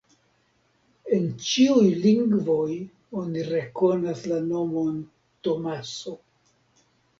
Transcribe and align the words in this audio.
En 1.17 1.27
ĉiuj 1.47 1.83
lingvoj 2.05 2.79
oni 3.25 3.45
rekonas 3.51 4.25
la 4.33 4.41
nomon 4.49 4.99
Tomaso. 5.49 6.19